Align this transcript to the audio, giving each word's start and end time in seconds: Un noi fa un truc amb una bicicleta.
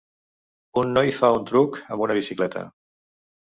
Un 0.83 0.89
noi 0.95 1.13
fa 1.19 1.29
un 1.41 1.45
truc 1.51 1.79
amb 1.83 2.07
una 2.07 2.19
bicicleta. 2.23 2.67